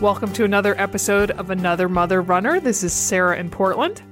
[0.00, 2.60] Welcome to another episode of Another Mother Runner.
[2.60, 4.02] This is Sarah in Portland.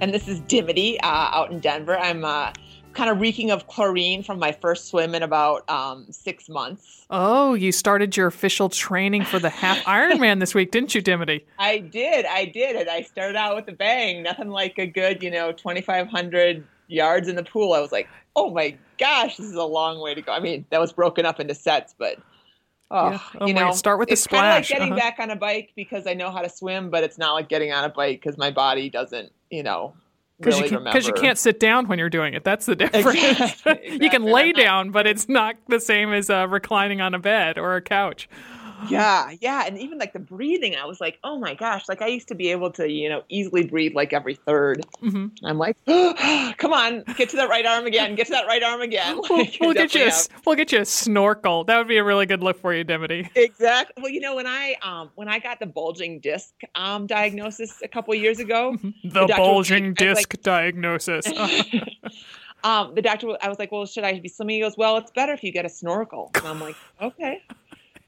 [0.00, 1.96] And this is Dimity uh, out in Denver.
[1.96, 2.52] I'm uh,
[2.92, 7.06] kind of reeking of chlorine from my first swim in about um, six months.
[7.08, 11.46] Oh, you started your official training for the half Ironman this week, didn't you, Dimity?
[11.56, 12.26] I did.
[12.26, 12.74] I did.
[12.74, 14.24] And I started out with a bang.
[14.24, 17.74] Nothing like a good, you know, 2,500 yards in the pool.
[17.74, 20.32] I was like, oh my gosh, this is a long way to go.
[20.32, 22.18] I mean, that was broken up into sets, but
[22.94, 23.20] Oh, yeah.
[23.40, 24.70] oh you know, start with the it's splash.
[24.70, 25.16] It's kind of like getting uh-huh.
[25.16, 27.72] back on a bike because I know how to swim, but it's not like getting
[27.72, 29.94] on a bike because my body doesn't, you know,
[30.38, 32.44] because really you, can, you can't sit down when you're doing it.
[32.44, 33.16] That's the difference.
[33.16, 37.18] Exactly, you can lay down, but it's not the same as uh, reclining on a
[37.18, 38.28] bed or a couch.
[38.88, 42.08] Yeah, yeah, and even like the breathing, I was like, oh my gosh, like I
[42.08, 45.76] used to be able to, you know, easily breathe like every 3rd hmm I'm like,
[45.86, 49.20] come on, get to that right arm again, get to that right arm again.
[49.30, 50.08] We'll, we'll get you.
[50.08, 50.12] A,
[50.44, 51.64] we'll get you a snorkel.
[51.64, 53.30] That would be a really good look for you, Dimity.
[53.34, 54.02] Exactly.
[54.02, 57.88] Well, you know, when I um when I got the bulging disc um diagnosis a
[57.88, 61.26] couple years ago, The, doctor was bulging was disc diagnosis.
[62.64, 65.10] um the doctor I was like, "Well, should I be swimming?" He goes, "Well, it's
[65.12, 67.40] better if you get a snorkel." And I'm like, "Okay."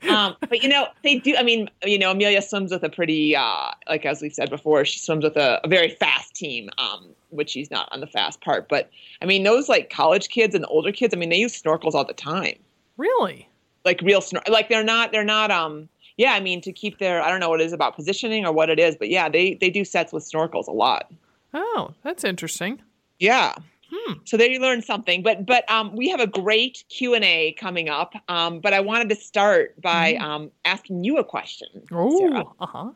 [0.08, 1.34] Um, but you know, they do.
[1.36, 4.84] I mean, you know, Amelia swims with a pretty, uh, like as we've said before,
[4.84, 8.40] she swims with a, a very fast team, um, which she's not on the fast
[8.40, 8.68] part.
[8.68, 8.90] But
[9.22, 12.04] I mean, those like college kids and older kids, I mean, they use snorkels all
[12.04, 12.56] the time.
[12.96, 13.48] really?
[13.86, 17.20] like real snor- like they're not they're not um yeah i mean to keep their
[17.20, 19.52] i don't know what it is about positioning or what it is but yeah they
[19.60, 21.12] they do sets with snorkels a lot
[21.52, 22.80] Oh, that's interesting.
[23.18, 23.54] yeah
[23.96, 24.14] Hmm.
[24.24, 28.14] so there you learn something but but um we have a great q&a coming up
[28.28, 31.68] um but i wanted to start by um asking you a question.
[31.92, 32.90] Oh, uh huh.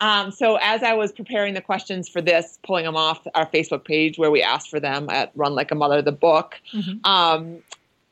[0.00, 3.84] Um, so as I was preparing the questions for this, pulling them off our Facebook
[3.84, 7.06] page where we asked for them at Run Like a Mother, the book, Mhm.
[7.06, 7.62] um,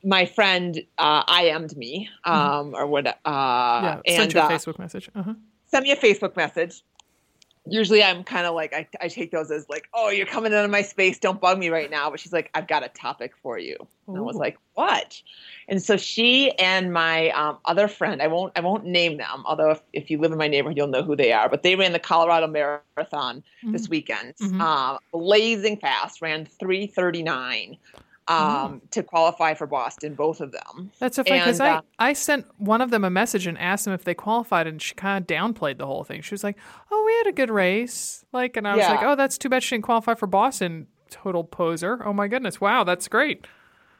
[0.05, 4.49] my friend uh, IM'd me, um, or what, uh, Yeah, and sent you a uh,
[4.51, 5.11] Facebook message.
[5.17, 5.35] Uh-huh.
[5.67, 6.83] sent me a Facebook message.
[7.67, 10.67] Usually I'm kind of like, I, I take those as like, oh, you're coming into
[10.69, 11.19] my space.
[11.19, 12.11] Don't bug me right now.
[12.11, 13.77] But she's like, I've got a topic for you.
[14.09, 15.21] And I was like, what?
[15.69, 19.71] And so she and my um, other friend, I won't, I won't name them, although
[19.71, 21.49] if, if you live in my neighborhood, you'll know who they are.
[21.49, 24.61] But they ran the Colorado Marathon this weekend, Mhm.
[24.61, 27.77] uh, blazing fast, ran 339
[28.31, 30.91] um, to qualify for Boston, both of them.
[30.99, 33.59] That's so funny because And, I, uh, I sent one of them a message and
[33.59, 36.23] asked them if they qualified, and she kind of downplayed the whole thing.
[36.23, 36.57] She was like,
[36.91, 38.93] "Oh, we had a good race," like, and I was Yeah.
[38.93, 42.01] like, "Oh, that's too bad she didn't qualify for Boston." Total poser.
[42.07, 42.61] Oh my goodness!
[42.61, 43.47] Wow, that's great.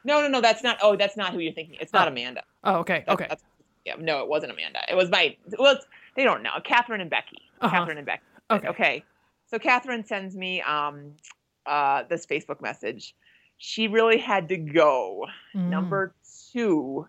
[0.05, 0.77] No, no, no, that's not.
[0.81, 1.75] Oh, that's not who you're thinking.
[1.81, 2.11] It's not Oh.
[2.11, 2.43] Amanda.
[2.63, 3.23] Oh, okay, That's- okay.
[3.25, 3.43] that's-
[3.85, 4.79] yeah, no, it wasn't Amanda.
[4.89, 5.35] It was my.
[5.59, 5.77] Well,
[6.15, 6.51] they don't know.
[6.63, 7.41] Catherine and Becky.
[7.59, 7.79] Uh-huh.
[7.79, 8.23] Catherine and Becky.
[8.49, 8.67] Okay.
[8.69, 9.03] okay.
[9.47, 11.11] So Catherine sends me um,
[11.65, 13.13] uh, this Facebook message.
[13.63, 16.15] She really had to go Mm, number
[16.51, 17.07] two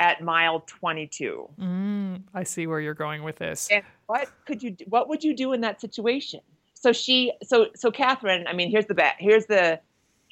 [0.00, 1.48] at mile 22.
[1.56, 3.68] mm, I see where you're going with this.
[3.70, 4.72] And what could you?
[4.72, 6.40] do- What would you do in that situation?
[6.74, 7.32] So she.
[7.44, 8.44] So so Catherine.
[8.48, 9.16] I mean, here's the back.
[9.20, 9.78] Here's the.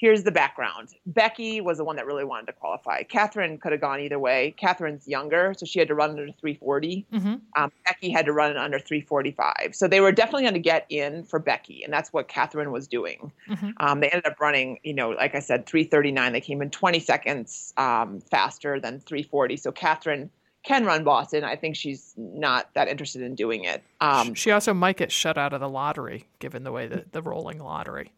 [0.03, 0.89] Here's the background.
[1.07, 3.05] Becky was the one that really wanted to qualify.
[3.05, 4.53] Catherine could have gone either way.
[4.59, 7.07] Catherine's younger, so she had to run under 340.
[7.13, 9.77] hmm Um, Becky had to run under 345.
[9.77, 12.89] So they were definitely going to get in for Becky, and that's what Catherine was
[12.89, 13.31] doing.
[13.47, 16.33] hmm Um, they ended up running, you know, like I said, 339.
[16.33, 19.57] They came in 20 seconds um, faster than 340.
[19.57, 20.31] So Catherine
[20.65, 21.45] can run Boston.
[21.45, 23.85] I think she's not that interested in doing it.
[24.01, 27.23] Um, she also might get shut out of the lottery, given the way that the
[27.23, 28.11] rolling lottery.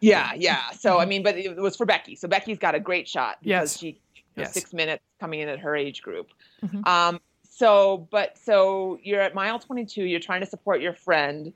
[0.00, 0.70] Yeah, yeah.
[0.70, 2.14] So I mean, but it was for Becky.
[2.16, 3.78] So Becky's got a great shot because Yes.
[3.78, 4.00] she
[4.36, 4.54] Yes.
[4.54, 6.28] six minutes coming in at her age group.
[6.64, 6.86] Mhm.
[6.86, 10.04] Um, so, but so you're at mile 22.
[10.04, 11.52] You're trying to support your friend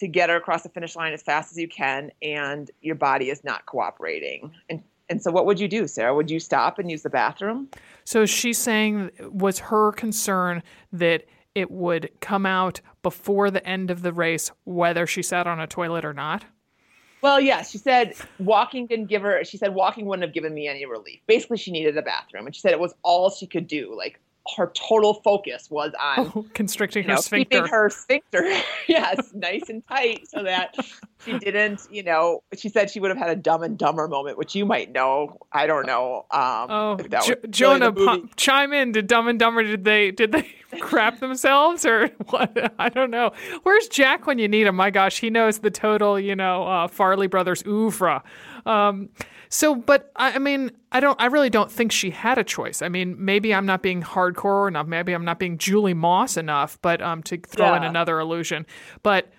[0.00, 3.30] to get her across the finish line as fast as you can, and your body
[3.30, 4.52] is not cooperating.
[4.68, 6.14] And and so, what would you do, Sarah?
[6.16, 7.68] Would you stop and use the bathroom?
[8.04, 11.24] So she's saying was her concern that
[11.54, 15.66] it would come out before the end of the race, whether she sat on a
[15.68, 16.44] toilet or not.
[17.22, 17.70] Well, yes.
[17.70, 19.44] She said walking didn't give her.
[19.44, 21.20] She said walking wouldn't have given me any relief.
[21.26, 23.94] Basically, she needed a bathroom, and she said it was all she could do.
[23.96, 24.20] Like
[24.56, 27.56] her total focus was on Oh, constricting you her know, sphincter.
[27.58, 28.42] keeping her sphincter,
[28.88, 30.74] yes, nice and tight, so that
[31.24, 32.42] she didn't, you know.
[32.56, 35.38] She said she would have had a Dumb and Dumber moment, which you might know.
[35.52, 36.26] I don't know.
[36.30, 38.28] Um, Oh, if that Jo- was really Jonah, movie.
[38.36, 38.92] chime in.
[38.92, 40.42] Did Dumb and Dumber did they did they
[40.80, 42.72] crap themselves or what?
[42.78, 43.32] I don't know.
[43.62, 44.76] Where's Jack when you need him?
[44.76, 46.18] My gosh, he knows the total.
[46.20, 48.22] You know, uh, Farrelly Brothers oeuvre.
[48.64, 49.08] Um,
[49.48, 51.20] so, but I, I mean, I don't.
[51.20, 52.82] I really don't think she had a choice.
[52.82, 54.86] I mean, maybe I'm not being hardcore enough.
[54.86, 56.78] Maybe I'm not being Julie Moss enough.
[56.82, 58.66] But um, to throw in another illusion,
[59.02, 59.30] but.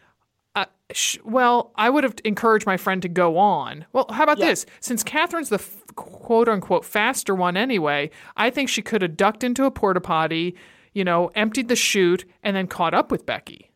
[0.56, 3.86] Uh, sh- well, I would have encouraged my friend to go on.
[3.94, 4.48] Well, how about Yeah.
[4.48, 4.66] this?
[4.80, 9.44] Since Catherine's the f- quote unquote faster one anyway, I think she could have ducked
[9.44, 10.56] into a porta potty,
[10.94, 13.70] you know, emptied the chute and then caught up with Becky.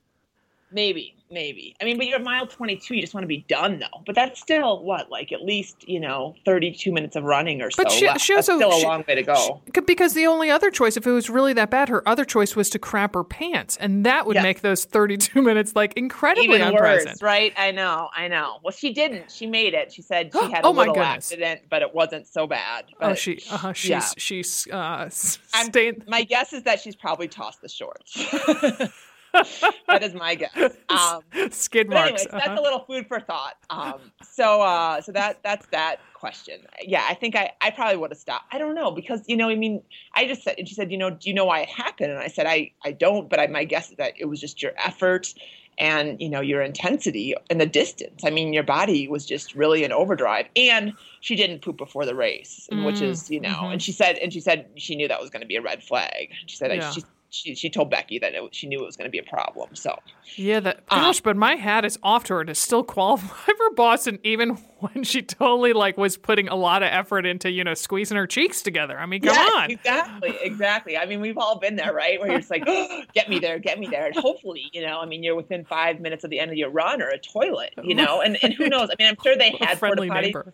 [0.71, 1.75] Maybe, maybe.
[1.81, 2.95] I mean, but you're at mile 22.
[2.95, 4.01] You just want to be done, though.
[4.05, 7.91] But that's still what, like at least you know, 32 minutes of running or But
[7.91, 7.97] so.
[7.97, 8.21] she- left.
[8.21, 9.61] she that's also- still a she- long way to go.
[9.75, 12.55] C- Because the only other choice, if it was really that bad, her other choice
[12.55, 14.43] was to crap her pants, and that would Yeah.
[14.43, 17.09] make those 32 minutes like incredibly Even unpleasant.
[17.11, 17.53] worse, right?
[17.57, 18.59] I know, I know.
[18.63, 19.31] Well, she didn't.
[19.31, 19.91] She made it.
[19.91, 21.31] She said she had Oh a little goodness.
[21.31, 22.85] accident, but it wasn't so bad.
[22.99, 24.01] Oh, she, uh, she's, yeah.
[24.17, 26.03] she's, uh, staying.
[26.07, 28.17] My guess is that she's probably tossed the shorts.
[29.87, 30.51] that is my guess.
[30.89, 32.01] Um, skid marks.
[32.03, 32.59] anyways, that's uh-huh.
[32.59, 33.53] a little food for thought.
[33.69, 36.59] Um, so, uh, so that that's that question.
[36.81, 38.45] Yeah, I think I, I probably would have stopped.
[38.51, 39.81] I don't know because you know, I mean,
[40.15, 42.11] I just said, and she said, you know, do you know why it happened?
[42.11, 44.61] And I said, I I don't, but I, my guess is that it was just
[44.61, 45.33] your effort
[45.77, 48.23] and you know your intensity and the distance.
[48.25, 52.15] I mean, your body was just really in overdrive, and she didn't poop before the
[52.15, 53.73] race, which Mm, is you know, mhm.
[53.73, 55.81] and she said, and she said she knew that was going to be a red
[55.81, 56.31] flag.
[56.47, 56.91] She said Yeah.
[56.91, 57.03] she.
[57.33, 59.73] She, she told Becky that it, she knew it was going to be a problem.
[59.73, 59.97] So
[60.35, 64.19] Yeah, that gosh, but my hat is off to her to still qualify for Boston,
[64.23, 64.49] even
[64.79, 68.27] when she totally like was putting a lot of effort into you know squeezing her
[68.27, 68.99] cheeks together.
[68.99, 69.71] I mean, come Yes, on.
[69.71, 70.97] Exactly, exactly.
[70.97, 72.19] I mean, we've all been there, right?
[72.19, 72.65] Where you're just like,
[73.13, 74.07] get me there, get me there.
[74.07, 76.69] And hopefully, you know, I mean, you're within five minutes of the end of your
[76.69, 78.89] run or a toilet, you know, and, and who knows?
[78.89, 80.23] I mean, I'm sure they had friendly porta potties.
[80.23, 80.53] neighbor.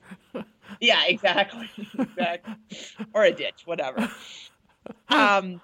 [0.79, 1.69] Yeah, exactly.
[1.97, 2.53] exactly.
[3.13, 4.11] Or a ditch, whatever.
[5.09, 5.59] Um,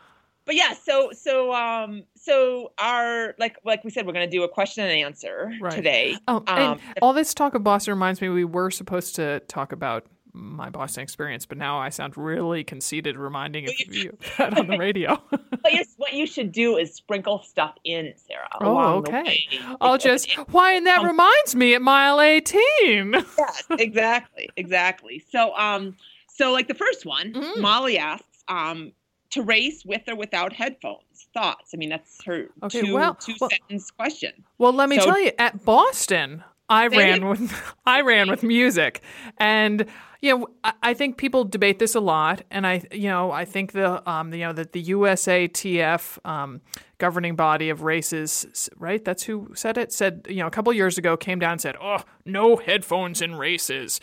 [0.46, 4.50] but yeah, so so um so our like like we said, we're gonna do a
[4.50, 5.74] question and answer Right.
[5.74, 6.16] today.
[6.28, 10.06] Oh, Um, all this talk of Boston reminds me we were supposed to talk about
[10.36, 14.78] my Boston experience, but now I sound really conceited reminding of you that on the
[14.78, 15.22] radio.
[15.64, 18.50] But you what you should do is sprinkle stuff in, Sarah.
[18.60, 19.48] Oh, along the okay.
[19.80, 23.14] I'll just why, and that Um, reminds me at mile 18.
[23.14, 25.24] yes, exactly, exactly.
[25.32, 25.96] So, um,
[26.28, 27.62] so like the first one, Mm.
[27.62, 28.92] Molly asks, um,
[29.34, 31.28] to race with or without headphones.
[31.34, 31.72] Thoughts?
[31.74, 34.32] I mean, that's her Okay, two well- two well- sentence question.
[34.58, 39.02] Well, let me So- tell you, at Boston, I ran with I ran with music,
[39.38, 39.86] and
[40.22, 43.44] you know I, I think people debate this a lot, and I you know I
[43.46, 46.62] think the um you know that the USATF um,
[47.00, 50.98] governing body of races right that's who said it said you know a couple years
[50.98, 54.00] ago came down and said oh no headphones in races.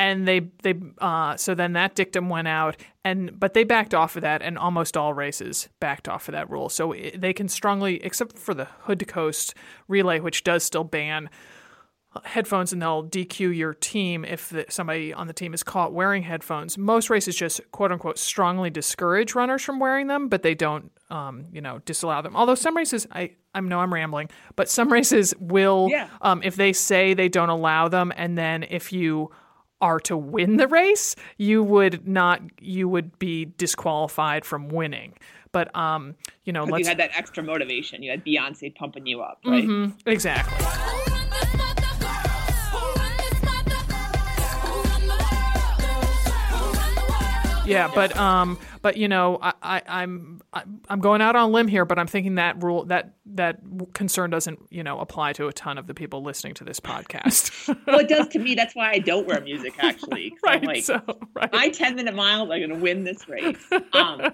[0.00, 4.16] And they they uh, so then that dictum went out, and but they backed off
[4.16, 6.68] of that, and almost all races backed off of that rule.
[6.70, 9.54] So they can strongly, except for the Hood to Coast
[9.88, 11.28] relay, which does still ban
[12.24, 16.24] headphones and they'll DQ your team if the, somebody on the team is caught wearing
[16.24, 16.76] headphones.
[16.76, 21.46] Most races just quote unquote strongly discourage runners from wearing them, but they don't, um,
[21.52, 22.34] you know, disallow them.
[22.34, 26.08] Although some races, I I know I'm rambling, but some races will, Yeah.
[26.22, 29.30] um, if they say they don't allow them, and then if you
[29.80, 35.14] are to win the race, you would not, you would be disqualified from winning.
[35.52, 38.02] But um, you know, you had that extra motivation.
[38.02, 39.64] You had Beyonce pumping you up, right?
[39.64, 40.64] Mhm, exactly.
[47.66, 50.40] Yeah, but um, but you know, I, I I'm
[50.88, 53.60] I'm going out on a limb here, but I'm thinking that rule that that
[53.94, 57.50] concern doesn't you know apply to a ton of the people listening to this podcast.
[57.86, 58.54] Well, it does to me.
[58.54, 60.32] That's why I don't wear music, actually.
[60.44, 60.66] I'm right.
[60.66, 61.00] like, so
[61.34, 61.52] right.
[61.52, 63.56] my 10 minute miles are going to win this race.
[63.92, 64.32] Um,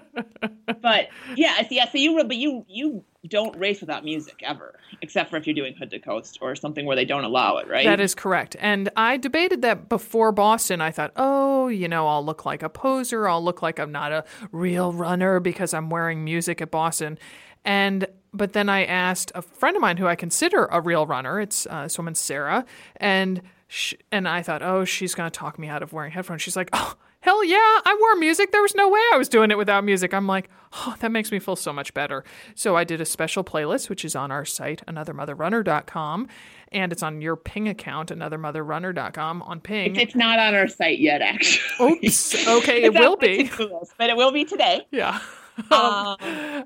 [0.81, 1.75] but yeah, I see.
[1.75, 5.53] Yeah, so you, but you, you don't race without music ever, except for if you're
[5.53, 7.85] doing hood to coast or something where they don't allow it, right?
[7.85, 8.55] That is correct.
[8.59, 10.81] And I debated that before Boston.
[10.81, 13.27] I thought, oh, you know, I'll look like a poser.
[13.27, 17.17] I'll look like I'm not a real runner because I'm wearing music at Boston.
[17.65, 21.39] And but then I asked a friend of mine who I consider a real runner.
[21.41, 22.65] It's uh, this woman Sarah,
[22.97, 26.41] and sh and I thought, oh, she's going to talk me out of wearing headphones.
[26.41, 26.95] She's like, oh.
[27.27, 28.53] Hell yeah, I wore music.
[28.53, 30.13] There was no way I was doing it without music.
[30.13, 32.23] I'm like, oh, that makes me feel so much better.
[32.55, 36.29] So I did a special playlist, which is on our site, anothermotherrunner.com,
[36.71, 39.97] and it's on your Ping account, anothermotherrunner.com on Ping.
[39.97, 41.99] It's not on our site yet, actually.
[42.01, 42.47] Oops.
[42.59, 43.51] Okay, it will be.
[43.97, 44.83] but it will be today.
[44.91, 45.19] Yeah.
[45.71, 46.15] Um,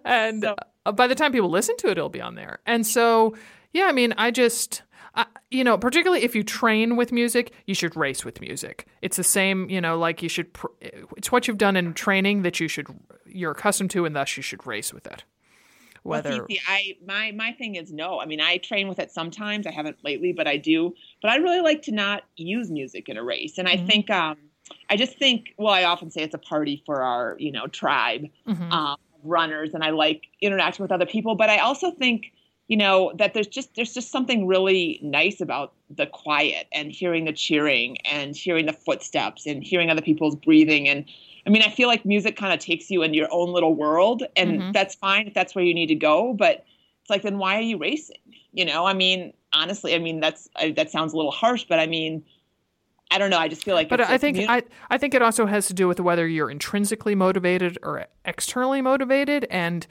[0.05, 2.59] and so- by the time people listen to it, it'll be on there.
[2.67, 3.35] And so,
[3.73, 7.75] yeah, I mean, I just, I, you know, particularly if you train with music, you
[7.75, 8.87] should race with music.
[9.01, 12.43] It's the same, you know, like you should, pr- it's what you've done in training
[12.43, 12.87] that you should,
[13.25, 15.23] you're accustomed to, and thus you should race with it.
[16.03, 18.19] Well, Whether, see, see, I my my thing is no.
[18.19, 19.67] I mean, I train with it sometimes.
[19.67, 20.95] I haven't lately, but I do.
[21.21, 23.85] But I really like to not use music in a race, and I Mhm.
[23.85, 24.37] think um,
[24.89, 25.53] I just think.
[25.59, 28.71] Well, I often say it's a party for our you know tribe Mhm.
[28.71, 31.35] um, runners, and I like interacting with other people.
[31.35, 32.31] But I also think
[32.71, 37.25] you know that there's just there's just something really nice about the quiet and hearing
[37.25, 41.03] the cheering and hearing the footsteps and hearing other people's breathing and
[41.45, 44.23] i mean i feel like music kind of takes you into your own little world
[44.37, 44.71] and mm-hmm.
[44.71, 46.65] that's fine if that's where you need to go but
[47.01, 48.15] it's like then why are you racing
[48.53, 51.77] you know i mean honestly i mean that's I, that sounds a little harsh but
[51.77, 52.23] i mean
[53.13, 53.39] I don't know.
[53.39, 53.89] I just feel like.
[53.89, 57.13] But I think I I think it also has to do with whether you're intrinsically
[57.13, 59.85] motivated or externally motivated, and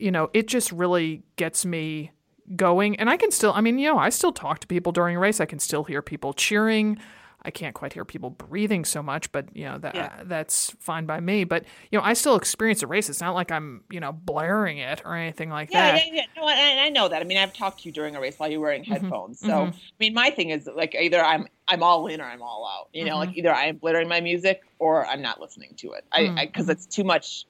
[0.00, 2.10] you know, it just really gets me
[2.56, 2.96] going.
[2.96, 5.18] And I can still, I mean, you know, I still talk to people during a
[5.18, 5.40] race.
[5.40, 6.98] I can still hear people cheering.
[7.44, 10.22] I can't quite hear people breathing so much, but you know that yeah.
[10.24, 11.44] that's fine by me.
[11.44, 13.10] But you know, I still experience a race.
[13.10, 16.06] It's not like I'm you know blaring it or anything like yeah, that.
[16.06, 17.20] Yeah, yeah, no, I, I know that.
[17.20, 18.92] I mean, I've talked to you during a race while you're wearing mm-hmm.
[18.92, 19.40] headphones.
[19.40, 19.46] Mm-hmm.
[19.46, 19.76] So mm-hmm.
[19.76, 22.88] I mean, my thing is like either I'm I'm all in or I'm all out.
[22.94, 23.28] You know, mm-hmm.
[23.28, 26.04] like either I am blaring my music or I'm not listening to it.
[26.12, 26.70] I because mm-hmm.
[26.70, 27.44] it's too much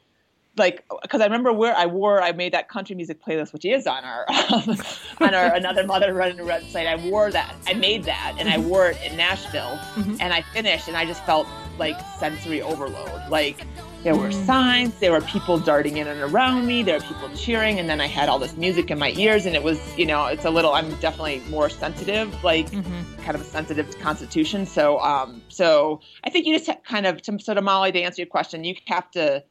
[0.56, 3.86] like because I remember where I wore I made that country music playlist which is
[3.86, 4.76] on our um,
[5.20, 8.68] on our another mother running website I wore that I made that and I mm-hmm.
[8.68, 10.16] wore it in Nashville mm-hmm.
[10.20, 11.46] and I finished and I just felt
[11.78, 13.66] like sensory overload like
[14.04, 14.46] there were mm.
[14.46, 18.00] signs there were people darting in and around me there were people cheering and then
[18.00, 20.50] I had all this music in my ears and it was you know it's a
[20.50, 23.22] little I'm definitely more sensitive like mm-hmm.
[23.22, 27.38] kind of a sensitive constitution so um so I think you just kind of to,
[27.40, 29.42] so to Molly to answer your question you have to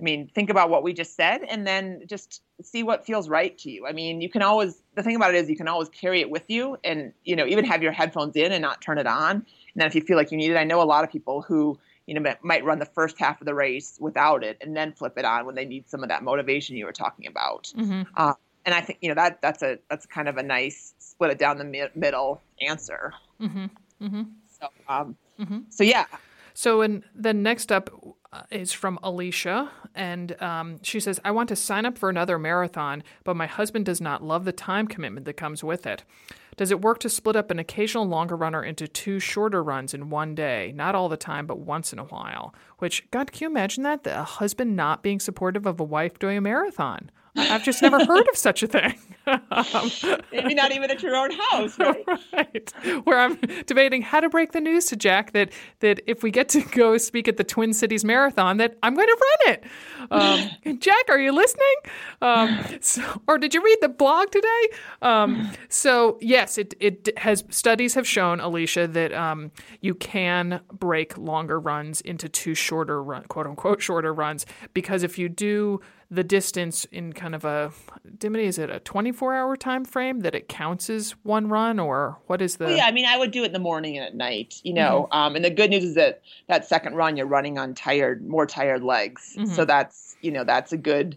[0.00, 3.56] I mean, think about what we just said and then just see what feels right
[3.58, 3.86] to you.
[3.86, 6.30] I mean, you can always, the thing about it is you can always carry it
[6.30, 9.32] with you and, you know, even have your headphones in and not turn it on.
[9.32, 9.44] And
[9.76, 11.78] then if you feel like you need it, I know a lot of people who,
[12.06, 15.18] you know, might run the first half of the race without it and then flip
[15.18, 17.70] it on when they need some of that motivation you were talking about.
[17.76, 18.02] Mm-hmm.
[18.16, 18.32] Uh,
[18.64, 21.38] and I think, you know, that that's a, that's kind of a nice split it
[21.38, 23.12] down the mi- middle answer.
[23.38, 23.66] Mm-hmm.
[24.02, 24.22] mm-hmm.
[24.58, 25.58] So, um, mm-hmm.
[25.68, 26.06] so yeah.
[26.54, 27.90] So, and then next up,
[28.50, 33.02] is from Alicia, and um, she says, I want to sign up for another marathon,
[33.24, 36.04] but my husband does not love the time commitment that comes with it.
[36.56, 40.10] Does it work to split up an occasional longer runner into two shorter runs in
[40.10, 40.72] one day?
[40.74, 42.54] Not all the time, but once in a while.
[42.78, 44.04] Which, God, can you imagine that?
[44.04, 47.10] The husband not being supportive of a wife doing a marathon.
[47.36, 48.98] I've just never heard of such a thing.
[49.26, 49.90] um,
[50.32, 52.04] Maybe not even at your own house, right?
[52.32, 52.72] right?
[53.04, 56.48] Where I'm debating how to break the news to Jack that that if we get
[56.50, 59.64] to go speak at the Twin Cities Marathon, that I'm going to run it.
[60.10, 61.66] Um, Jack, are you listening?
[62.22, 64.68] Um, so, or did you read the blog today?
[65.02, 71.16] Um, so yes, it it has studies have shown Alicia that um, you can break
[71.16, 75.80] longer runs into two shorter run, quote unquote shorter runs because if you do
[76.10, 77.72] the distance in kind of a
[78.18, 82.18] Dimity, is it a 24 hour time frame that it counts as one run or
[82.26, 84.06] what is the well, yeah i mean i would do it in the morning and
[84.06, 85.18] at night you know mm-hmm.
[85.18, 88.46] um, and the good news is that that second run you're running on tired more
[88.46, 89.52] tired legs mm-hmm.
[89.52, 91.16] so that's you know that's a good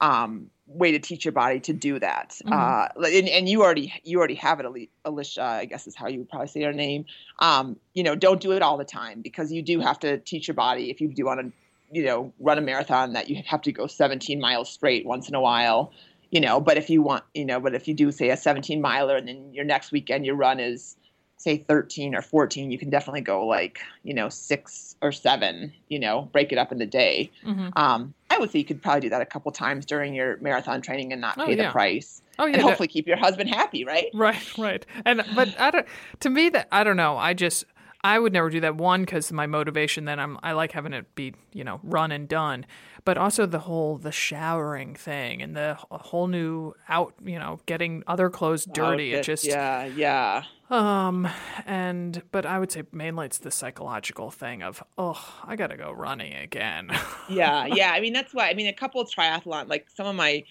[0.00, 2.52] um, way to teach your body to do that mm-hmm.
[2.52, 6.18] uh, and, and, you already you already have it alicia i guess is how you
[6.18, 7.04] would probably say her name
[7.40, 10.46] um, you know don't do it all the time because you do have to teach
[10.46, 11.52] your body if you do want to
[11.90, 15.34] you know run a marathon that you have to go 17 miles straight once in
[15.34, 15.92] a while
[16.30, 18.80] you know but if you want you know but if you do say a 17
[18.80, 20.96] miler and then your next weekend your run is
[21.36, 25.98] say 13 or 14 you can definitely go like you know six or seven you
[25.98, 27.68] know break it up in the day mm-hmm.
[27.76, 30.80] um, i would say you could probably do that a couple times during your marathon
[30.80, 31.66] training and not oh, pay yeah.
[31.66, 34.10] the price Oh, yeah, and hopefully keep your husband happy, right?
[34.14, 34.86] Right, right.
[35.04, 35.86] And but I don't.
[36.20, 37.16] To me, that I don't know.
[37.16, 37.64] I just
[38.04, 38.76] I would never do that.
[38.76, 40.04] One, because my motivation.
[40.04, 42.64] Then I'm I like having it be you know run and done.
[43.04, 48.04] But also the whole the showering thing and the whole new out you know getting
[48.06, 49.14] other clothes dirty.
[49.14, 50.44] Outfit, it just yeah yeah.
[50.70, 51.28] Um
[51.66, 55.90] and but I would say mainly it's the psychological thing of oh I gotta go
[55.90, 56.90] running again.
[57.28, 57.90] yeah yeah.
[57.90, 60.44] I mean that's why I mean a couple of triathlon like some of my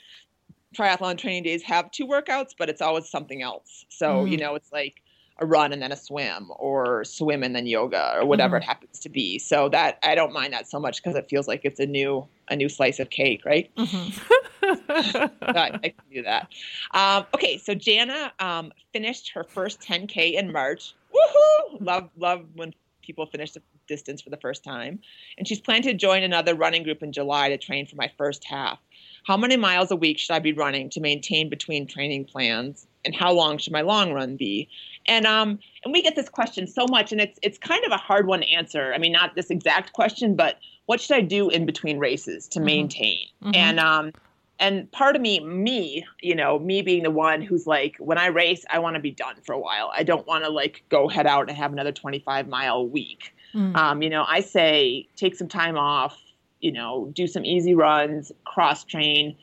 [0.75, 3.85] triathlon training days have two workouts, but it's always something else.
[3.87, 4.31] So mm.
[4.31, 5.01] you know it's like
[5.39, 8.63] a run and then a swim or swim and then yoga or whatever mm-hmm.
[8.63, 9.39] it happens to be.
[9.39, 12.27] So that i don't mind that so much because it feels like it's a new
[12.49, 13.73] a new slice of cake right?
[13.75, 14.33] Mm-hmm.
[15.41, 16.49] I, I, can do that.
[16.91, 20.93] Um, okay so jana um, finished her first 10k in march.
[21.13, 21.81] Woohoo!
[21.81, 24.99] Love love when people finish the distance for the first time.
[25.37, 28.43] And she's planning to join another running group in july to train for my first
[28.43, 28.79] half.
[29.25, 32.85] How many miles a week should i be running to maintain between training plans?
[33.05, 34.69] And how long should my long run be
[35.07, 37.97] and um, and we get this question so much, and it's it's kind of a
[37.97, 38.93] hard one to answer.
[38.93, 42.59] I mean, not this exact question, but what should I do in between races to
[42.59, 42.65] mm-hmm.
[42.65, 43.27] maintain?
[43.43, 43.55] Mm-hmm.
[43.55, 44.11] And um,
[44.59, 48.27] and part of me, me, you know, me being the one who's like, when I
[48.27, 49.91] race, I want to be done for a while.
[49.95, 53.33] I don't want to like go head out and have another 25 mile week.
[53.53, 53.75] Mm-hmm.
[53.75, 56.19] Um, you know, I say take some time off.
[56.59, 59.37] You know, do some easy runs, cross train,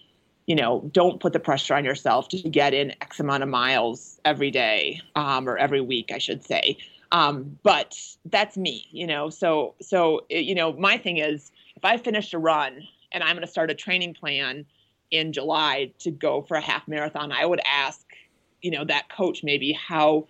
[0.47, 4.21] you know, don't put the pressure on yourself to get in X amount of miles
[4.25, 6.77] every day um, or every week, I should say.
[7.13, 7.97] Um, but
[8.27, 9.31] that's me, you know.
[9.31, 12.83] So, so you know, my thing is, if I finish a run
[13.13, 14.67] and I'm going to start a training plan
[15.11, 18.05] in July to go for a half marathon, I would ask,
[18.63, 20.27] you know, that coach maybe how,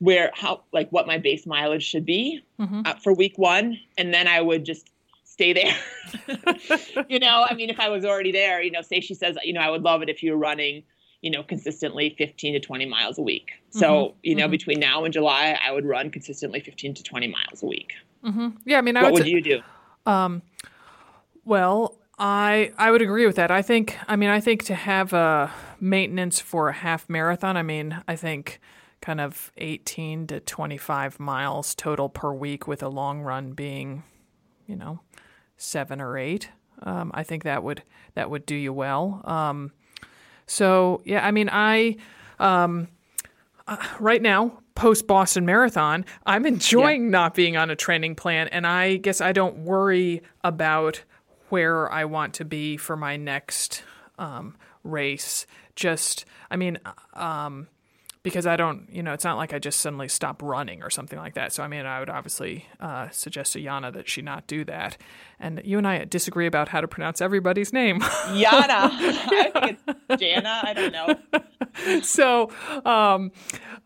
[0.00, 2.82] where, how, like what my base mileage should be mm-hmm.
[2.84, 4.90] uh, for week one, and then I would just
[5.38, 7.06] stay there.
[7.08, 9.52] you know, I mean, if I was already there, you know, say she says, you
[9.52, 10.82] know, I would love it if you were running,
[11.22, 13.52] you know, consistently 15 to 20 miles a week.
[13.70, 14.16] So, mm-hmm.
[14.24, 14.50] you know, mm-hmm.
[14.50, 17.92] between now and July, I would run consistently 15 to 20 miles a week.
[18.24, 18.48] Mm-hmm.
[18.64, 19.60] Yeah, I mean, I what would, would you do?
[20.06, 20.42] Um,
[21.44, 23.52] well, I I would agree with that.
[23.52, 27.62] I think I mean I think to have a maintenance for a half marathon, I
[27.62, 28.60] mean I think
[29.00, 34.02] kind of 18 to 25 miles total per week with a long run being,
[34.66, 34.98] you know,
[35.58, 36.48] seven or eight.
[36.82, 37.82] Um, I think that would
[38.14, 39.20] that would do you well.
[39.24, 39.72] Um,
[40.46, 41.96] so yeah, I mean, I
[42.38, 42.88] um,
[43.66, 47.10] uh, right now post Boston Marathon, I'm enjoying yeah.
[47.10, 51.02] not being on a training plan, and I guess I don't worry about
[51.48, 53.82] where I want to be for my next
[54.18, 55.46] um, race.
[55.74, 56.78] Just, I mean,
[57.14, 57.68] um,
[58.28, 61.18] because I don't, you know, it's not like I just suddenly stop running or something
[61.18, 61.52] like that.
[61.52, 64.96] So, I mean, I would obviously uh, suggest to Yana that she not do that.
[65.40, 68.00] And you and I disagree about how to pronounce everybody's name.
[68.00, 68.90] Yana.
[68.90, 70.60] I think it's Jana.
[70.62, 72.00] I don't know.
[72.02, 72.50] so,
[72.84, 73.32] um,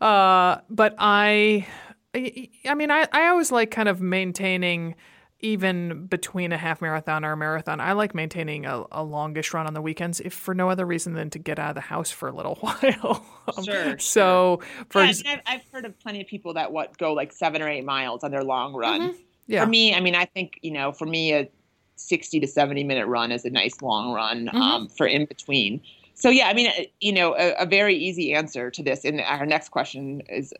[0.01, 1.67] uh, but I,
[2.15, 4.95] I mean, I, I always like kind of maintaining–
[5.43, 9.67] even between a half marathon or a marathon, I like maintaining a, a longish run
[9.67, 12.09] on the weekends, if for no other reason than to get out of the house
[12.09, 13.25] for a little while.
[13.55, 13.99] um, sure.
[13.99, 14.85] So, sure.
[14.89, 17.33] for yeah, I mean, I've, I've, heard of plenty of people that what go like
[17.33, 19.01] seven or eight miles on their long run.
[19.01, 19.21] Mm-hmm.
[19.47, 19.65] Yeah.
[19.65, 21.49] For me, I mean, I think you know, for me, a
[21.97, 24.57] sixty to seventy minute run is a nice long run mm-hmm.
[24.57, 25.81] um, for in between.
[26.15, 29.03] So yeah, I mean, uh, you know, a, a, very easy answer to this.
[29.03, 30.53] And our next question is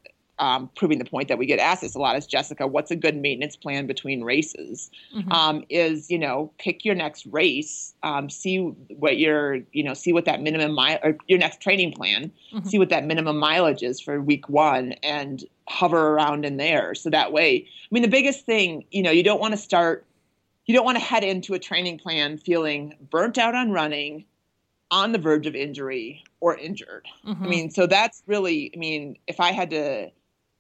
[0.44, 2.98] um, proving the point that we get asked this a lot is Jessica, what's a
[2.98, 4.92] good maintenance plan between races?
[5.16, 5.32] Mm-hmm.
[5.32, 10.12] Um, is you know pick your next race, um, see what your you know see
[10.12, 12.68] what that minimum mile or your next training plan, mm-hmm.
[12.68, 16.94] see what that minimum mileage is for week one, and hover around in there.
[16.94, 20.06] So that way, I mean, the biggest thing you know you don't want to start,
[20.66, 24.26] you don't want to head into a training plan feeling burnt out on running,
[24.92, 27.08] on the verge of injury or injured.
[27.26, 27.44] Mm-hmm.
[27.46, 30.12] I mean, so that's really, I mean, if I had to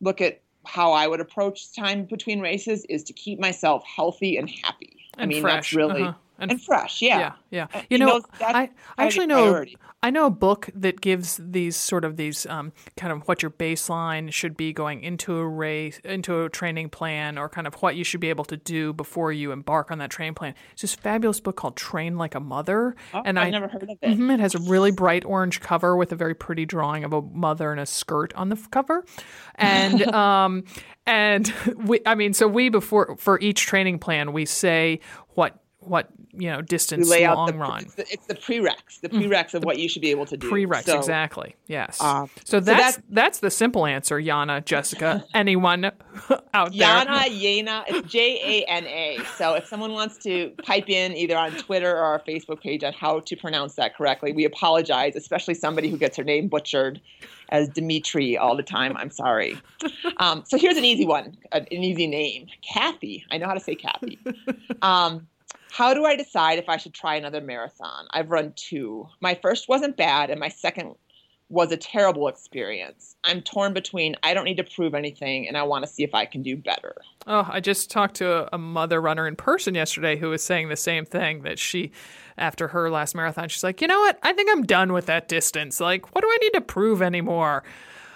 [0.04, 4.50] look at how I would approach time between races is to keep myself healthy and
[4.64, 4.98] happy.
[5.18, 5.54] And I mean, fresh.
[5.54, 6.14] that's really uh-huh.
[6.44, 7.02] And, and, fresh.
[7.02, 7.82] Yeah, yeah, yeah.
[7.90, 9.78] You, know I, I actually know priority.
[10.04, 13.52] I know a book that gives these sort of these um, kind of what your
[13.52, 17.96] baseline should be going into a race, into a training plan, or kind of what
[17.96, 20.56] you should be able to do before you embark on that training plan.
[20.74, 23.84] It's this fabulous book called Train Like a Mother, oh, and I've I, never heard
[23.84, 24.02] of it.
[24.02, 27.22] Mm-hmm, it has a really bright orange cover with a very pretty drawing of a
[27.22, 29.06] mother in a skirt on the cover,
[29.56, 30.66] and um,
[31.06, 36.10] and we, I mean, so we before for each training plan we say what what
[36.36, 37.84] you know distance lay long the, run.
[37.84, 39.24] It's the, it's the, prereqs, the mm.
[39.24, 40.50] prereqs of what you should be able to do.
[40.50, 41.56] Prereqs, so, exactly.
[41.68, 42.00] Yes.
[42.02, 45.86] Uh, so, that's, so that's, that's the simple answer, Yana, Jessica, anyone
[46.54, 47.06] out there.
[47.06, 49.20] Yana, Yana, it's J A N A.
[49.38, 52.94] So if someone wants to pipe in either on Twitter or our Facebook page on
[52.94, 57.00] how to pronounce that correctly, we apologize, especially somebody who gets her name butchered
[57.50, 58.98] as Dimitri all the time.
[58.98, 59.58] I'm sorry.
[60.18, 63.24] Um, so here's an easy one, an, an easy name, Kathy.
[63.32, 64.20] I know how to say Kathy.
[64.82, 65.28] Um,
[65.74, 68.06] how do I decide if I should try another marathon?
[68.12, 69.10] I've run two.
[69.22, 70.94] My first wasn't bad, and my second
[71.50, 73.16] was a terrible experience.
[73.24, 76.14] I'm torn between I don't need to prove anything and I want to see if
[76.14, 76.96] I can do better.
[77.26, 80.76] Oh, I just talked to a mother runner in person yesterday who was saying the
[80.76, 81.92] same thing that she
[82.38, 84.20] after her last marathon she's like, "You know what?
[84.22, 85.80] I think I'm done with that distance.
[85.80, 87.64] Like, what do I need to prove anymore?"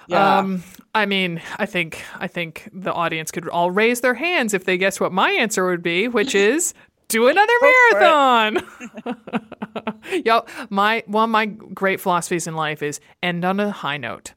[0.08, 0.38] Yeah.
[0.38, 0.63] Um,
[0.96, 4.78] I mean, I think I think the audience could all raise their hands if they
[4.78, 6.74] guess what my answer would be, which is
[7.08, 8.58] do another marathon.
[10.26, 14.34] Yo, my one of my great philosophies in life is end on a high note.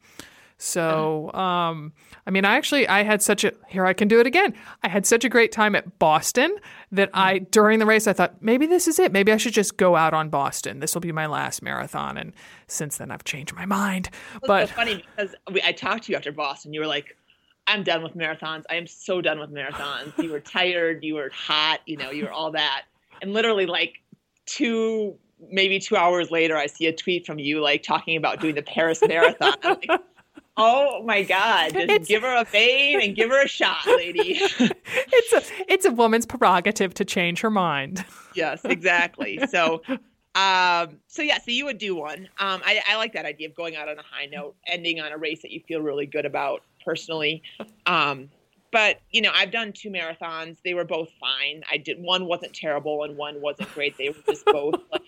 [0.62, 1.94] So, um,
[2.26, 4.54] I mean, I actually I had such a here I can do it again.
[4.83, 6.54] I had such a great time at Boston
[6.92, 9.11] that I during the race I thought maybe this is it.
[9.11, 10.80] Maybe I should just go out on Boston.
[10.80, 12.18] This will be my last marathon.
[12.18, 12.35] And
[12.66, 14.11] since then, I've changed my mind.
[14.42, 16.74] but so funny because I talked to you after Boston.
[16.74, 17.16] You were like,
[17.70, 18.64] I'm done with marathons.
[18.68, 20.20] I am so done with marathons.
[20.20, 22.87] You were tired, you were hot, you know, you were all that.
[23.22, 24.02] And literally like
[24.46, 25.16] two
[25.50, 28.62] maybe 2 hours later I see a tweet from you like talking about doing the
[28.62, 29.54] Paris marathon.
[29.64, 29.88] Like,
[30.56, 34.33] oh my god, just it's, give her a vein and give her a shot, lady.
[34.40, 38.04] it's a it's a woman's prerogative to change her mind.
[38.35, 39.38] yes, exactly.
[39.48, 39.83] So
[40.35, 42.28] Um, so yeah, so you would do one.
[42.38, 45.11] Um, I, I like that idea of going out on a high note, ending on
[45.11, 47.43] a race that you feel really good about personally.
[47.87, 48.31] Um,
[48.73, 50.59] but you know, I've done two marathons.
[50.64, 51.62] They were both fine.
[51.71, 53.97] I did one wasn't terrible and one wasn't great.
[53.99, 55.03] They were just both like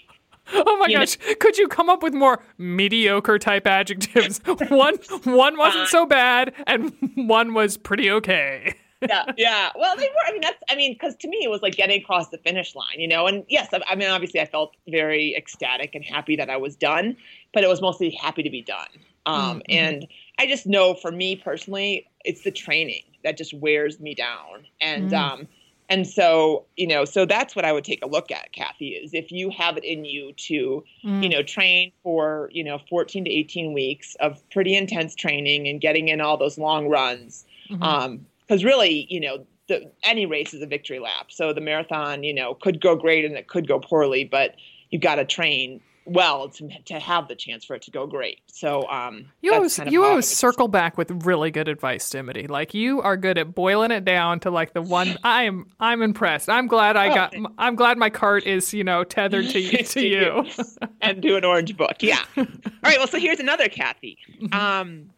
[0.52, 1.16] Oh my gosh!
[1.38, 4.38] Could you come up with more mediocre type adjectives?
[4.68, 8.74] one one wasn't so bad, and one was pretty okay.
[9.08, 9.70] yeah, yeah.
[9.76, 10.26] Well, they were.
[10.26, 10.58] I mean, that's.
[10.68, 13.26] I mean, because to me, it was like getting across the finish line, you know.
[13.26, 16.76] And yes, I, I mean, obviously, I felt very ecstatic and happy that I was
[16.76, 17.16] done,
[17.54, 18.88] but it was mostly happy to be done.
[19.26, 19.62] Um, Mhm.
[19.68, 20.06] And
[20.38, 25.10] I just know, for me personally, it's the training that just wears me down, and
[25.10, 25.18] Mm.
[25.18, 25.48] um,
[25.88, 28.90] and so you know, so that's what I would take a look at, Kathy.
[28.90, 31.22] Is if you have it in you to Mm.
[31.22, 35.80] you know, train for, you know, 14 to 18 weeks of pretty intense training and
[35.80, 37.44] getting in all those long runs.
[37.68, 37.82] Mhm.
[37.82, 41.30] Um, cause really, you know, the, any race is a victory lap.
[41.30, 44.56] So the marathon, you know, could go great and it could go poorly, but
[44.90, 48.40] you've got to train well to, to have the chance for it to go great.
[48.46, 52.46] So, um, You always kind of you always circle back with really good advice, Dimity.
[52.46, 55.16] Like you are good at boiling it down to like the one.
[55.24, 56.48] I am I'm impressed.
[56.48, 57.34] I'm glad I got.
[57.58, 60.46] I'm glad my cart is you know tethered to you, to you.
[61.00, 61.96] and do an orange book.
[62.00, 62.22] Yeah.
[62.36, 62.46] All
[62.82, 62.98] right.
[62.98, 64.18] Well, so here's another Kathy.
[64.40, 64.54] Mm-hmm.
[64.54, 65.10] Um,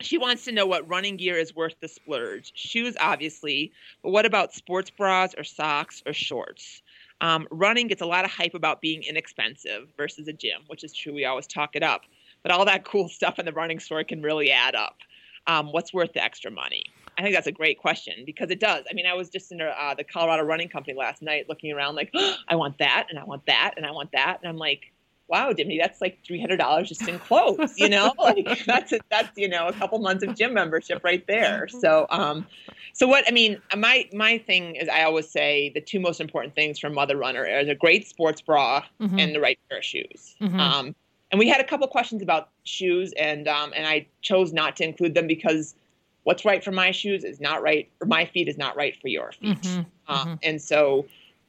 [0.00, 2.52] she wants to know what running gear is worth the splurge.
[2.54, 6.82] Shoes, obviously, but what about sports bras or socks or shorts?
[7.20, 10.92] Um, running gets a lot of hype about being inexpensive versus a gym, which is
[10.92, 11.14] true.
[11.14, 12.02] We always talk it up,
[12.42, 14.98] but all that cool stuff in the running store can really add up.
[15.46, 16.84] Um, what's worth the extra money?
[17.18, 18.84] I think that's a great question because it does.
[18.90, 21.94] I mean, I was just in uh, the Colorado Running Company last night looking around
[21.94, 22.12] like,
[22.48, 24.38] I want that and I want that and I want that.
[24.42, 24.92] And I'm like,
[25.28, 28.12] wow, Dimity, that's like $300 just in clothes, you know?
[28.18, 31.68] like that's, a, that's, you know, a couple months of gym membership right there.
[31.68, 32.46] So, um,
[32.92, 36.54] so what, I mean, my, my thing is I always say the two most important
[36.54, 39.20] things for a mother runner are a great sports bra Mhm.
[39.20, 40.36] and the right pair of shoes.
[40.40, 40.60] Mhm.
[40.60, 40.94] Um,
[41.32, 44.84] and we had a couple questions about shoes, and um, and I chose not to
[44.84, 45.74] include them because
[46.22, 49.08] what's right for my shoes is not right, or my feet is not right for
[49.08, 49.58] your feet.
[49.58, 49.86] Mhm.
[50.06, 51.06] Um, and so,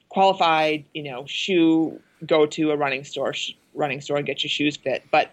[0.09, 4.49] qualified, you know, shoe, go to a running store, sh- running store, and get your
[4.49, 5.03] shoes fit.
[5.11, 5.31] But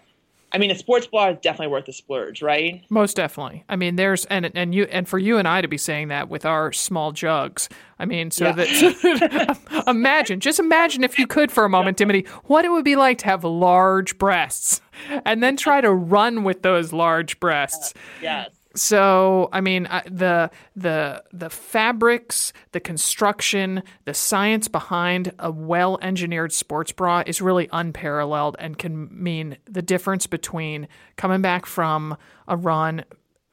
[0.51, 2.81] I mean, a sports bra is definitely worth the splurge, right?
[2.89, 3.65] Most definitely.
[3.67, 6.29] I mean, there's and and you and for you and I to be saying that
[6.29, 7.67] with our small jugs.
[7.99, 8.51] I mean, so Yeah.
[8.53, 12.95] that imagine, just imagine if you could for a moment, Dimity, what it would be
[12.95, 14.79] like to have large breasts,
[15.25, 17.93] and then try to run with those large breasts.
[18.21, 18.49] Yes.
[18.75, 26.51] So, I mean, uh, the the the fabrics, the construction, the science behind a well-engineered
[26.51, 32.57] sports bra is really unparalleled and can mean the difference between coming back from a
[32.57, 33.05] run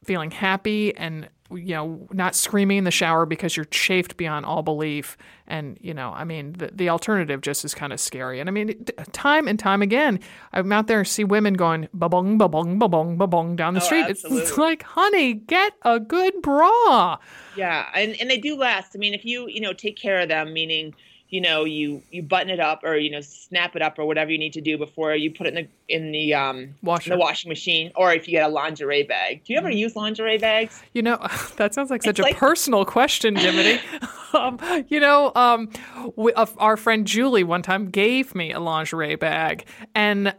[0.03, 4.61] feeling happy and you know not screaming in the shower because you're chafed beyond all
[4.63, 5.17] belief.
[5.45, 8.39] And you know i mean the, the alternative just is kind of scary.
[8.39, 10.19] And i mean uh, time and time again
[10.53, 14.05] i'm out there and see women going ba-bong ba-bong ba-bong ba-bong down the Oh, street.
[14.07, 17.17] It's, it's like honey get a good bra.
[17.57, 18.95] Yeah, and and they do last.
[18.95, 20.95] I mean, if you you know take care of them, meaning
[21.33, 24.29] you know you you button it up or you know snap it up or whatever
[24.29, 27.17] you need to do before you put it in the in the um washer the
[27.17, 29.43] washing machine, or if you get a lingerie bag.
[29.43, 30.81] Do you ever use lingerie bags?
[30.93, 31.17] You know,
[31.57, 33.81] that sounds like such It's a like- personal question, Dimity.
[34.33, 35.69] um, you know, um,
[36.15, 39.65] we, uh, our friend Julie one time gave me a lingerie bag,
[39.95, 40.33] and uh,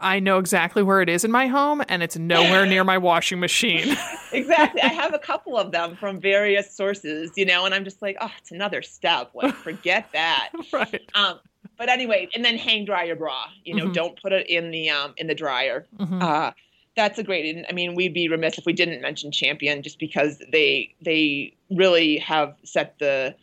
[0.00, 3.40] I know exactly where it is in my home, and it's nowhere near my washing
[3.40, 3.96] machine.
[4.30, 4.82] Exactly.
[4.82, 8.18] I have a couple of them from various sources, you know, and I'm just like,
[8.20, 9.30] oh, it's another step.
[9.34, 10.17] Like, forget that.
[10.72, 11.02] right.
[11.14, 11.38] Um,
[11.76, 13.46] but anyway, and then hang dry your bra.
[13.64, 13.94] You know, Mhm.
[13.94, 15.86] don't put it in the um in the dryer.
[15.98, 16.22] Mhm.
[16.22, 16.52] Uh,
[16.96, 17.54] that's a great.
[17.54, 21.54] and, I mean, we'd be remiss if we didn't mention Champion, just because they they
[21.70, 23.34] really have set the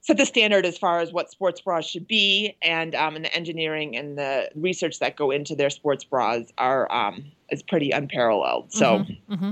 [0.00, 3.34] set the standard as far as what sports bras should be, and um, and the
[3.34, 8.72] engineering and the research that go into their sports bras are um is pretty unparalleled.
[8.72, 9.50] So, hmm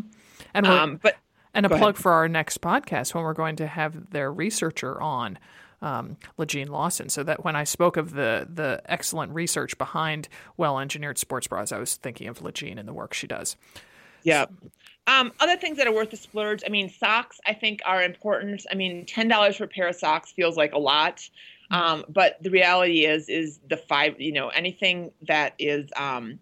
[0.54, 1.16] And we're, um, but
[1.52, 1.96] and a plug ahead.
[1.96, 5.38] for our next podcast when we're going to have their researcher on.
[5.84, 10.78] Um, LaJean Lawson, so that when I spoke of the the excellent research behind well
[10.78, 13.56] engineered sports bras, I was thinking of Legene and the work she does.
[14.22, 14.46] Yeah.
[15.06, 16.62] Um, other things that are worth the splurge.
[16.66, 18.64] I mean, socks I think are important.
[18.72, 21.20] I mean, ten dollars for a pair of socks feels like a lot,
[21.70, 24.18] um, but the reality is, is the five.
[24.18, 26.38] You know, anything that is um,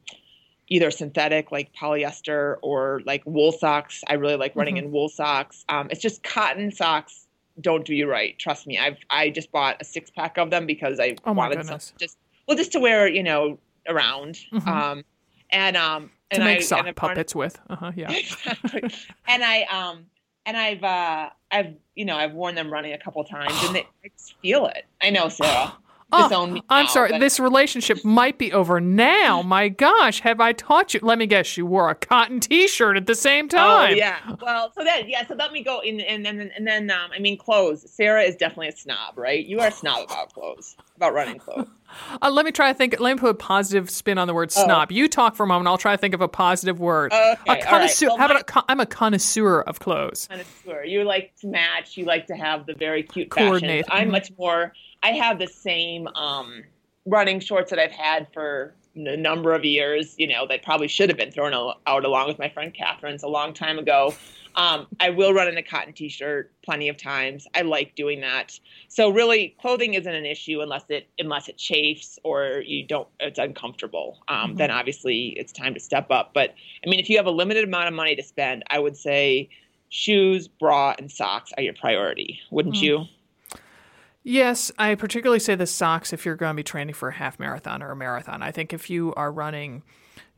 [0.68, 4.02] either synthetic like polyester or like wool socks.
[4.06, 5.64] I really like running in wool socks.
[5.68, 7.26] Um, it's just cotton socks
[7.60, 8.38] don't do you right.
[8.38, 8.78] Trust me.
[8.78, 12.16] I've I just bought a six pack of them because I Oh wanted some just
[12.48, 14.38] well just to wear you know around.
[14.52, 14.66] Mhm.
[14.66, 15.04] Um,
[15.50, 17.58] and um To and make I, sock and puppets with.
[17.68, 18.10] Uh-huh, yeah.
[18.12, 18.82] exactly.
[19.28, 20.06] And I um
[20.46, 23.86] and I've uh I've you know I've worn them running a couple times and they,
[24.04, 24.86] I just feel it.
[25.00, 25.72] I know, Sarah.
[26.12, 26.60] Oh, disown.
[26.68, 27.10] I'm now, sorry.
[27.12, 29.42] but- This relationship might be over now.
[29.52, 31.00] My gosh, have I taught you?
[31.02, 31.56] Let me guess.
[31.56, 33.60] You wore a cotton T-shirt at the same time.
[33.62, 33.96] Oh time.
[33.96, 34.18] yeah.
[34.40, 37.18] Well, so then yeah, so let me go in and and and then um, I
[37.18, 37.84] mean clothes.
[37.90, 39.44] Sarah is definitely a snob, right?
[39.44, 41.68] You are a snob about clothes, about running clothes.
[42.22, 42.98] Uh, let me try to think.
[43.00, 44.64] Let me put a positive spin on the word Oh.
[44.64, 44.90] snob.
[44.90, 45.68] You talk for a moment.
[45.68, 47.12] I'll try to think of a positive word.
[47.12, 47.62] Okay, a all right.
[47.62, 48.06] connoisseur.
[48.08, 50.26] So How about my- a con- I'm a connoisseur of clothes.
[50.30, 50.84] connoisseur.
[50.86, 51.98] You like to match.
[51.98, 53.84] You like to have the very cute Coordinate.
[53.88, 54.00] fashions.
[54.04, 54.12] I'm Mhm.
[54.12, 54.72] much more.
[55.02, 56.62] I have the same um,
[57.06, 60.14] running shorts that I've had for a number of years.
[60.18, 61.52] You know that probably should have been thrown
[61.86, 64.14] out along with my friend Catherine's a long time ago.
[64.54, 67.46] Um, I will run in a cotton t-shirt plenty of times.
[67.54, 68.60] I like doing that.
[68.88, 73.08] So really, clothing isn't an issue unless it unless it chafes or you don't.
[73.18, 74.18] It's uncomfortable.
[74.28, 74.58] Um, Mhm.
[74.58, 76.34] Then obviously it's time to step up.
[76.34, 76.54] But
[76.86, 79.48] I mean, if you have a limited amount of money to spend, I would say
[79.88, 82.82] shoes, bra, and socks are your priority, wouldn't Mm.
[82.82, 83.04] you?
[84.24, 87.40] Yes, I particularly say the socks if you're going to be training for a half
[87.40, 88.42] marathon or a marathon.
[88.42, 89.82] I think if you are running,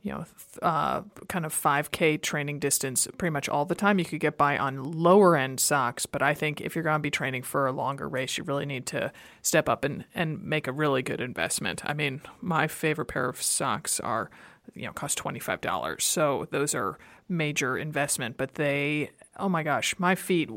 [0.01, 0.25] you know,
[0.63, 4.57] uh, kind of 5K training distance pretty much all the time, you could get by
[4.57, 6.07] on lower end socks.
[6.07, 8.65] But I think if you're going to be training for a longer race, you really
[8.65, 9.11] need to
[9.43, 11.85] step up and, and make a really good investment.
[11.85, 14.31] I mean, my favorite pair of socks are,
[14.73, 16.01] you know, cost $25.
[16.01, 16.97] So those are
[17.29, 20.49] major investment, but they oh my gosh, my feet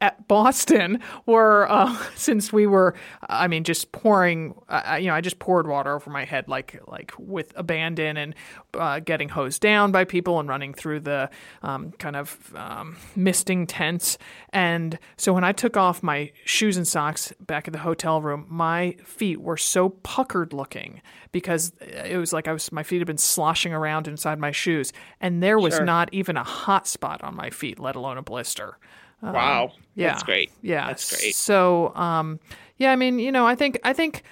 [0.00, 2.94] at Boston were uh, since we were,
[3.28, 4.54] I mean, just pouring.
[4.68, 8.34] Uh, you know, I just poured water over my head like like with abandon and
[8.74, 11.30] uh, getting hosed down by people and running through the
[11.62, 14.18] um, kind of um, misting tents.
[14.50, 18.46] And so when I took off my shoes and socks back at the hotel room,
[18.48, 21.00] my feet were so puckered looking
[21.32, 24.92] because it was like I was my feet had been sloshing around inside my shoes,
[25.20, 25.84] and there was Sure.
[25.84, 28.78] not even a hot spot on my feet, let alone a blister.
[29.22, 30.50] Um, Wow, yeah, that's great.
[30.62, 31.34] Yeah, That's great.
[31.34, 32.40] So, um,
[32.76, 34.22] yeah, I mean, you know, I think I think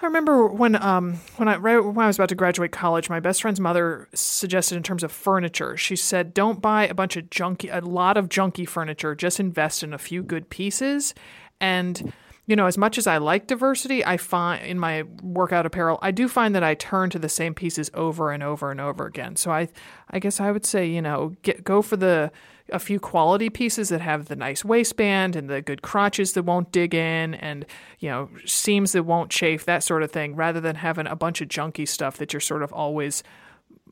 [0.00, 3.20] I remember when um when I right when I was about to graduate college, my
[3.20, 5.76] best friend's mother suggested in terms of furniture.
[5.76, 9.14] She said, "Don't buy a bunch of junky, a lot of junky furniture.
[9.14, 11.14] Just invest in a few good pieces."
[11.60, 12.12] And
[12.46, 16.10] you know, as much as I like diversity, I find in my workout apparel, I
[16.10, 19.36] do find that I turn to the same pieces over and over and over again.
[19.36, 19.68] So I,
[20.10, 22.32] I guess I would say, you know, get go for the
[22.68, 26.72] a few quality pieces that have the nice waistband and the good crotches that won't
[26.72, 27.66] dig in and
[27.98, 31.40] you know seams that won't chafe that sort of thing rather than having a bunch
[31.40, 33.22] of junky stuff that you're sort of always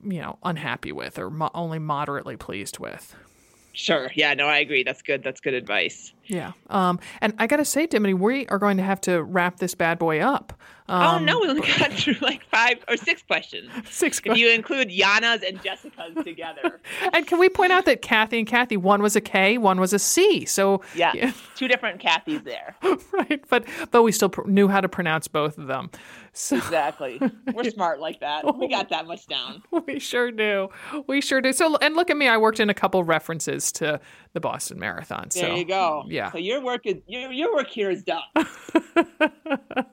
[0.04, 3.14] you know unhappy with or mo- only moderately pleased with
[3.72, 4.11] Sure.
[4.14, 4.35] Yeah.
[4.35, 4.83] No, I agree.
[4.83, 5.22] That's good.
[5.22, 6.12] That's good advice.
[6.26, 9.74] yeah um and i gotta say dimity we are going to have to wrap this
[9.74, 10.52] bad boy up
[10.88, 13.70] um, oh no, we only got through like five or six questions.
[13.90, 16.80] six If you include Yana's and Jessica's together,
[17.12, 19.92] and can we point out that kathy and kathy one was a k one was
[19.92, 21.30] a c so yeah, Yeah.
[21.54, 22.74] two different Kathys there.
[23.12, 25.90] right but but we still pr- knew how to pronounce both of them
[26.40, 27.20] so Exactly.
[27.53, 28.57] We're smart like that.
[28.59, 29.62] We got that much down.
[29.87, 30.68] We sure do.
[31.07, 31.53] We sure do.
[31.53, 32.29] So, and look at me.
[32.29, 34.00] I worked in a couple references to
[34.35, 35.31] the Boston Marathon.
[35.31, 36.05] So There you go.
[36.07, 36.31] Yeah.
[36.31, 38.22] So your work is your your work here is done.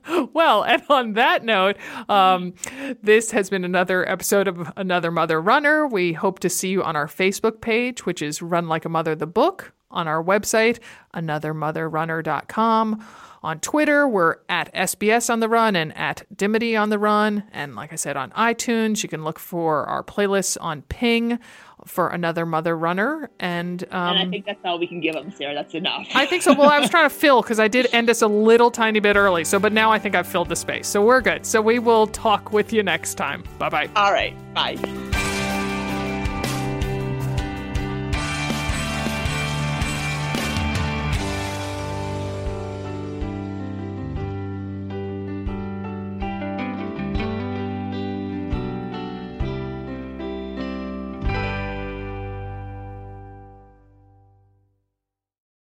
[0.33, 1.77] well, and on that note,
[2.10, 2.53] um,
[3.01, 5.88] this has been another episode of Another Mother Runner.
[5.88, 9.15] We hope to see you on our Facebook page, which is Run Like a Mother
[9.15, 10.79] the Book, on our website,
[11.13, 13.05] anothermotherrunner.com.
[13.47, 17.43] On Twitter, we're at SBS on the Run and at Dimity on the Run.
[17.53, 21.39] And like I said, on iTunes, you can look for our playlists on Ping
[21.86, 23.29] for Another Mother Runner.
[23.39, 25.55] And, um, and I think that's all we can give them, Sarah.
[25.55, 26.10] That's enough.
[26.13, 26.53] I think so.
[26.53, 29.15] Well, I was trying to fill because I did end us a little tiny bit
[29.15, 29.45] early.
[29.45, 30.86] So, but now I think I've filled the space.
[30.86, 31.45] So we're good.
[31.45, 33.45] So we will talk with you next time.
[33.60, 33.89] Bye bye.
[33.95, 34.36] all right.
[34.53, 34.75] Bye.